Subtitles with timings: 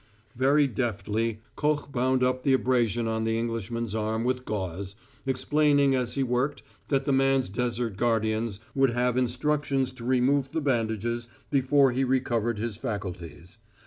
[0.35, 4.95] Very deftly Koch bound up the abrasion on the Englishman's arm with gauze,
[5.27, 10.59] explaining as he worked that the man's desert guardians would have instructions to remove the
[10.61, 13.59] bandages before he recovered his faculties.